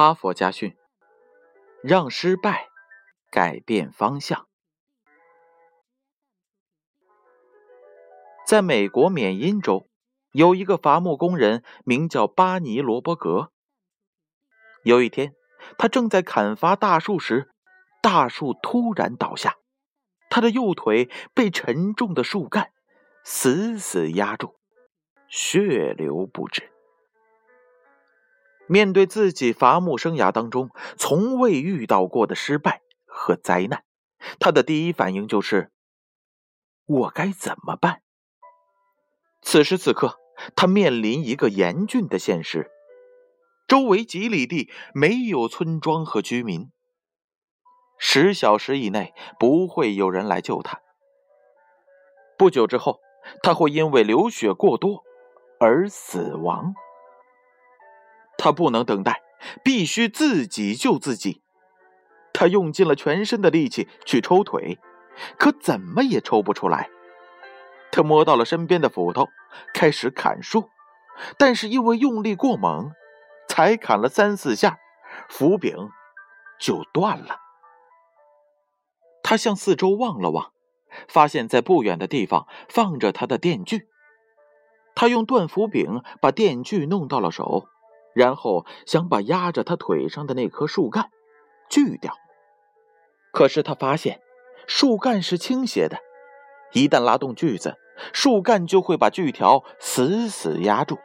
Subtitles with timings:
[0.00, 0.74] 哈佛家训：
[1.82, 2.70] 让失败
[3.30, 4.48] 改变方向。
[8.46, 9.90] 在美国缅因州，
[10.32, 13.52] 有一个伐木工人，名叫巴尼罗伯格。
[14.84, 15.34] 有一天，
[15.76, 17.50] 他正在砍伐大树时，
[18.00, 19.58] 大树突然倒下，
[20.30, 22.72] 他的右腿被沉重的树干
[23.22, 24.56] 死死压住，
[25.28, 26.72] 血流不止。
[28.70, 33.82] 面对自己伐木生涯当中从未遇到过的失败和灾难，
[34.38, 35.72] 他的第一反应就是
[36.86, 38.02] ：“我该怎么办？”
[39.42, 40.20] 此时此刻，
[40.54, 42.70] 他面临一个严峻的现实：
[43.66, 46.70] 周围几里地没有村庄和居民，
[47.98, 50.80] 十小时以内不会有人来救他。
[52.38, 53.00] 不久之后，
[53.42, 55.02] 他会因为流血过多
[55.58, 56.72] 而死亡。
[58.42, 59.20] 他不能等待，
[59.62, 61.42] 必须自己救自己。
[62.32, 64.78] 他用尽了全身的力气去抽腿，
[65.38, 66.88] 可怎么也抽不出来。
[67.92, 69.28] 他摸到了身边的斧头，
[69.74, 70.70] 开始砍树，
[71.36, 72.92] 但是因为用力过猛，
[73.46, 74.78] 才砍了三四下，
[75.28, 75.90] 斧柄
[76.58, 77.40] 就断了。
[79.22, 80.52] 他向四周望了望，
[81.08, 83.88] 发现在不远的地方放着他的电锯。
[84.94, 87.68] 他用断斧柄把电锯弄到了手。
[88.14, 91.10] 然后想把压着他腿上的那棵树干
[91.68, 92.14] 锯掉，
[93.32, 94.20] 可是他发现
[94.66, 95.98] 树干是倾斜的，
[96.72, 97.76] 一旦拉动锯子，
[98.12, 100.98] 树干就会把锯条死死压住。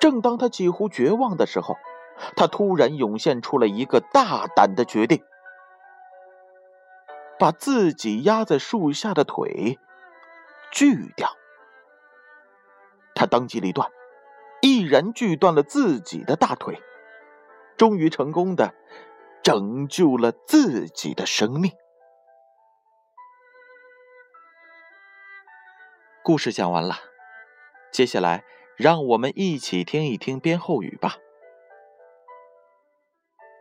[0.00, 1.76] 正当他几乎绝望的时候，
[2.36, 5.22] 他突然涌现出了一个大胆的决定：
[7.38, 9.78] 把自己压在树下的腿
[10.70, 11.28] 锯掉。
[13.14, 13.90] 他当机立断。
[14.92, 16.78] 然锯断了自己的大腿，
[17.78, 18.74] 终于成功的
[19.42, 21.72] 拯救了自己的生命。
[26.22, 26.96] 故事讲完了，
[27.90, 28.44] 接下来
[28.76, 31.16] 让我们一起听一听编后语吧。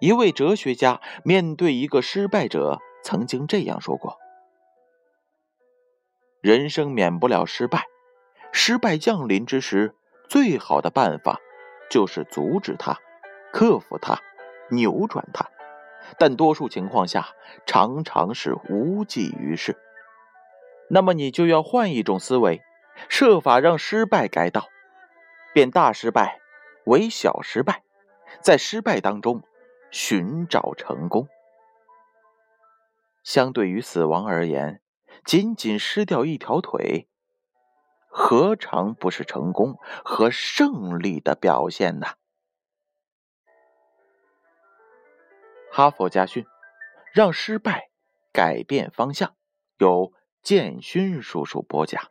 [0.00, 4.16] 一位哲学家面对一个失败者，曾经这样说过
[6.40, 7.84] ：“人生免不了失败，
[8.50, 9.94] 失败降临之时。”
[10.28, 11.40] 最好的办法
[11.90, 12.98] 就是阻止它、
[13.52, 14.20] 克服它、
[14.70, 15.48] 扭转它，
[16.18, 17.28] 但多数情况下
[17.66, 19.76] 常常是无济于事。
[20.90, 22.62] 那么你就要换一种思维，
[23.08, 24.68] 设法让失败改道，
[25.54, 26.40] 变大失败
[26.84, 27.82] 为小失败，
[28.42, 29.42] 在失败当中
[29.90, 31.26] 寻找成功。
[33.22, 34.80] 相对于死亡而言，
[35.24, 37.08] 仅仅失掉一条腿。
[38.20, 42.08] 何尝不是成功和胜利的表现呢？
[45.70, 46.44] 哈佛家训，
[47.14, 47.90] 让失败
[48.32, 49.36] 改变方向，
[49.78, 50.12] 由
[50.42, 52.10] 建勋叔叔播讲。